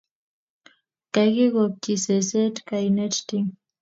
[1.13, 3.45] Kagikochi seset kainet Tim